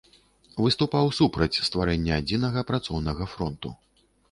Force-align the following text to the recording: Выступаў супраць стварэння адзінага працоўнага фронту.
Выступаў 0.65 1.11
супраць 1.17 1.61
стварэння 1.67 2.17
адзінага 2.23 2.65
працоўнага 2.73 3.31
фронту. 3.37 3.69